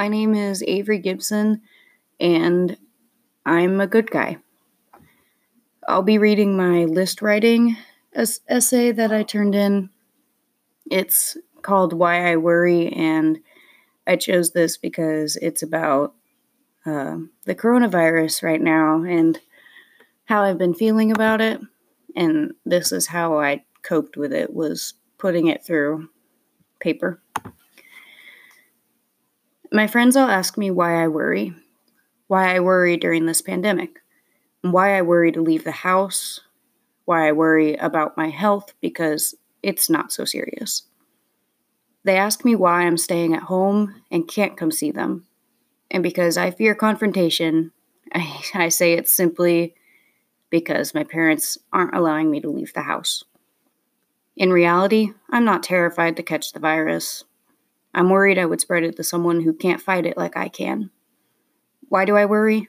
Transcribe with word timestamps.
My 0.00 0.08
name 0.08 0.34
is 0.34 0.64
Avery 0.66 0.98
Gibson, 0.98 1.60
and 2.18 2.78
I'm 3.44 3.82
a 3.82 3.86
good 3.86 4.10
guy. 4.10 4.38
I'll 5.86 6.00
be 6.00 6.16
reading 6.16 6.56
my 6.56 6.86
list 6.86 7.20
writing 7.20 7.76
es- 8.14 8.40
essay 8.48 8.92
that 8.92 9.12
I 9.12 9.24
turned 9.24 9.54
in. 9.54 9.90
It's 10.90 11.36
called 11.60 11.92
Why 11.92 12.32
I 12.32 12.36
Worry, 12.36 12.88
and 12.94 13.40
I 14.06 14.16
chose 14.16 14.52
this 14.52 14.78
because 14.78 15.36
it's 15.36 15.62
about 15.62 16.14
uh, 16.86 17.18
the 17.44 17.54
coronavirus 17.54 18.42
right 18.42 18.62
now 18.62 19.02
and 19.02 19.38
how 20.24 20.44
I've 20.44 20.56
been 20.56 20.72
feeling 20.72 21.12
about 21.12 21.42
it. 21.42 21.60
And 22.16 22.54
this 22.64 22.90
is 22.90 23.08
how 23.08 23.38
I 23.38 23.64
coped 23.82 24.16
with 24.16 24.32
it 24.32 24.54
was 24.54 24.94
putting 25.18 25.48
it 25.48 25.62
through 25.62 26.08
paper. 26.78 27.20
My 29.72 29.86
friends 29.86 30.16
all 30.16 30.28
ask 30.28 30.58
me 30.58 30.70
why 30.70 31.02
I 31.02 31.06
worry, 31.06 31.54
why 32.26 32.54
I 32.54 32.60
worry 32.60 32.96
during 32.96 33.26
this 33.26 33.40
pandemic, 33.40 34.00
why 34.62 34.98
I 34.98 35.02
worry 35.02 35.30
to 35.30 35.40
leave 35.40 35.62
the 35.62 35.70
house, 35.70 36.40
why 37.04 37.28
I 37.28 37.32
worry 37.32 37.76
about 37.76 38.16
my 38.16 38.30
health 38.30 38.72
because 38.80 39.34
it's 39.62 39.88
not 39.88 40.12
so 40.12 40.24
serious. 40.24 40.82
They 42.02 42.16
ask 42.16 42.44
me 42.44 42.56
why 42.56 42.82
I'm 42.82 42.96
staying 42.96 43.34
at 43.34 43.44
home 43.44 44.02
and 44.10 44.26
can't 44.26 44.56
come 44.56 44.72
see 44.72 44.90
them. 44.90 45.26
And 45.90 46.02
because 46.02 46.36
I 46.36 46.50
fear 46.50 46.74
confrontation, 46.74 47.72
I, 48.12 48.42
I 48.54 48.68
say 48.70 48.94
it's 48.94 49.12
simply 49.12 49.74
because 50.50 50.94
my 50.94 51.04
parents 51.04 51.58
aren't 51.72 51.94
allowing 51.94 52.28
me 52.28 52.40
to 52.40 52.50
leave 52.50 52.72
the 52.72 52.82
house. 52.82 53.22
In 54.36 54.52
reality, 54.52 55.10
I'm 55.30 55.44
not 55.44 55.62
terrified 55.62 56.16
to 56.16 56.22
catch 56.22 56.52
the 56.52 56.60
virus. 56.60 57.24
I'm 57.94 58.10
worried 58.10 58.38
I 58.38 58.46
would 58.46 58.60
spread 58.60 58.84
it 58.84 58.96
to 58.96 59.04
someone 59.04 59.42
who 59.42 59.52
can't 59.52 59.82
fight 59.82 60.06
it 60.06 60.16
like 60.16 60.36
I 60.36 60.48
can. 60.48 60.90
Why 61.88 62.04
do 62.04 62.16
I 62.16 62.24
worry? 62.24 62.68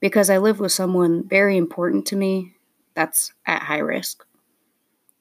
Because 0.00 0.30
I 0.30 0.38
live 0.38 0.60
with 0.60 0.72
someone 0.72 1.26
very 1.26 1.56
important 1.56 2.06
to 2.06 2.16
me 2.16 2.54
that's 2.94 3.32
at 3.46 3.62
high 3.62 3.78
risk. 3.78 4.24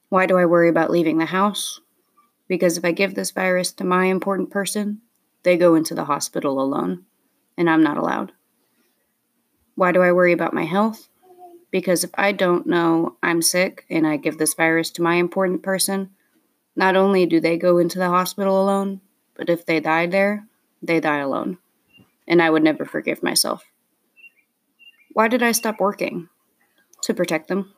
Why 0.10 0.26
do 0.26 0.38
I 0.38 0.46
worry 0.46 0.70
about 0.70 0.92
leaving 0.92 1.18
the 1.18 1.26
house? 1.26 1.80
Because 2.48 2.78
if 2.78 2.84
I 2.84 2.92
give 2.92 3.16
this 3.16 3.32
virus 3.32 3.72
to 3.74 3.84
my 3.84 4.06
important 4.06 4.50
person, 4.50 5.02
they 5.44 5.58
go 5.58 5.74
into 5.76 5.96
the 5.96 6.06
hospital 6.06 6.62
alone, 6.62 7.06
and 7.58 7.70
I'm 7.70 7.82
not 7.82 7.98
allowed. 7.98 8.34
Why 9.76 9.92
do 9.92 10.02
I 10.02 10.12
worry 10.12 10.34
about 10.34 10.54
my 10.54 10.66
health? 10.66 11.08
Because 11.72 12.04
if 12.04 12.12
I 12.16 12.34
don't 12.34 12.68
know 12.68 13.16
I'm 13.24 13.42
sick 13.42 13.86
and 13.90 14.06
I 14.06 14.18
give 14.18 14.38
this 14.38 14.54
virus 14.54 14.92
to 14.92 15.02
my 15.02 15.16
important 15.16 15.64
person, 15.64 16.12
not 16.76 16.96
only 16.96 17.26
do 17.26 17.40
they 17.40 17.58
go 17.58 17.78
into 17.78 18.00
the 18.00 18.10
hospital 18.10 18.62
alone, 18.62 19.02
but 19.36 19.50
if 19.50 19.66
they 19.66 19.80
die 19.80 20.08
there, 20.08 20.48
they 20.82 21.00
die 21.00 21.20
alone. 21.20 21.58
And 22.28 22.42
I 22.42 22.50
would 22.50 22.64
never 22.64 22.86
forgive 22.86 23.24
myself. 23.24 23.64
Why 25.14 25.28
did 25.28 25.44
I 25.44 25.52
stop 25.52 25.80
working? 25.80 26.30
To 27.04 27.14
protect 27.14 27.48
them. 27.48 27.74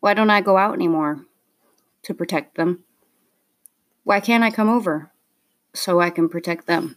Why 0.00 0.14
don't 0.14 0.30
I 0.30 0.40
go 0.40 0.56
out 0.56 0.74
anymore? 0.74 1.24
To 2.04 2.14
protect 2.14 2.56
them. 2.56 2.84
Why 4.04 4.20
can't 4.20 4.44
I 4.44 4.50
come 4.50 4.68
over? 4.68 5.10
So 5.74 6.00
I 6.00 6.10
can 6.10 6.28
protect 6.28 6.66
them. 6.66 6.96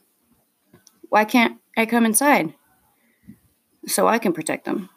Why 1.10 1.26
can't 1.26 1.60
I 1.76 1.86
come 1.86 2.06
inside? 2.06 2.54
So 3.88 4.08
I 4.08 4.20
can 4.20 4.34
protect 4.34 4.66
them. 4.66 4.90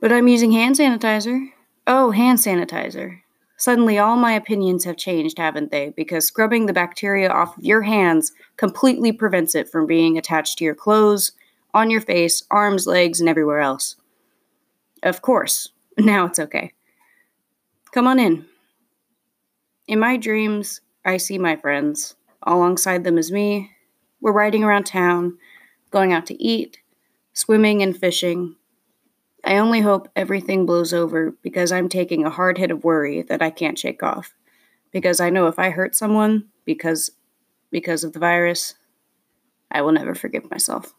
But 0.00 0.12
I'm 0.12 0.28
using 0.28 0.52
hand 0.52 0.76
sanitizer. 0.76 1.48
Oh, 1.86 2.12
hand 2.12 2.38
sanitizer. 2.38 3.20
Suddenly, 3.58 3.98
all 3.98 4.16
my 4.16 4.32
opinions 4.34 4.84
have 4.84 4.96
changed, 4.96 5.36
haven't 5.36 5.72
they? 5.72 5.90
Because 5.90 6.24
scrubbing 6.24 6.66
the 6.66 6.72
bacteria 6.72 7.28
off 7.28 7.58
of 7.58 7.64
your 7.64 7.82
hands 7.82 8.30
completely 8.56 9.10
prevents 9.10 9.56
it 9.56 9.68
from 9.68 9.84
being 9.84 10.16
attached 10.16 10.58
to 10.58 10.64
your 10.64 10.76
clothes, 10.76 11.32
on 11.74 11.90
your 11.90 12.00
face, 12.00 12.44
arms, 12.52 12.86
legs, 12.86 13.18
and 13.18 13.28
everywhere 13.28 13.58
else. 13.58 13.96
Of 15.02 15.22
course, 15.22 15.70
now 15.98 16.26
it's 16.26 16.38
okay. 16.38 16.72
Come 17.90 18.06
on 18.06 18.20
in. 18.20 18.46
In 19.88 19.98
my 19.98 20.16
dreams, 20.16 20.80
I 21.04 21.16
see 21.16 21.36
my 21.36 21.56
friends. 21.56 22.14
Alongside 22.44 23.02
them 23.02 23.18
is 23.18 23.32
me. 23.32 23.72
We're 24.20 24.32
riding 24.32 24.62
around 24.62 24.84
town, 24.84 25.36
going 25.90 26.12
out 26.12 26.26
to 26.26 26.40
eat, 26.42 26.78
swimming, 27.32 27.82
and 27.82 27.96
fishing, 27.96 28.54
I 29.48 29.56
only 29.56 29.80
hope 29.80 30.10
everything 30.14 30.66
blows 30.66 30.92
over 30.92 31.30
because 31.42 31.72
I'm 31.72 31.88
taking 31.88 32.22
a 32.22 32.30
hard 32.30 32.58
hit 32.58 32.70
of 32.70 32.84
worry 32.84 33.22
that 33.22 33.40
I 33.40 33.48
can't 33.48 33.78
shake 33.78 34.02
off. 34.02 34.34
Because 34.92 35.20
I 35.20 35.30
know 35.30 35.46
if 35.46 35.58
I 35.58 35.70
hurt 35.70 35.96
someone 35.96 36.50
because 36.66 37.12
because 37.70 38.04
of 38.04 38.12
the 38.12 38.18
virus, 38.18 38.74
I 39.70 39.80
will 39.80 39.92
never 39.92 40.14
forgive 40.14 40.50
myself. 40.50 40.92